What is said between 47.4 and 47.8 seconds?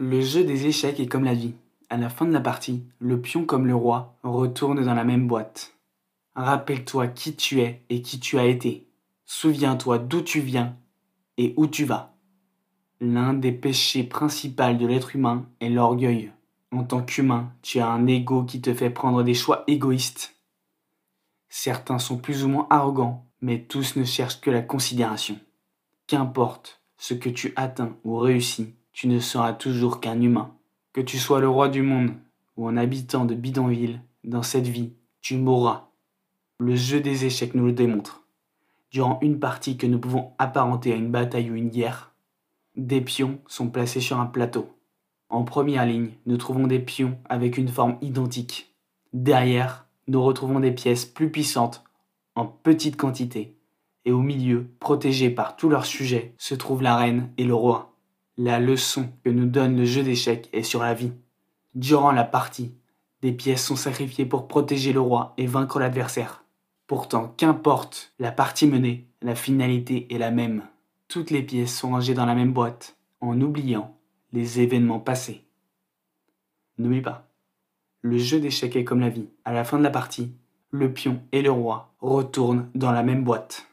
une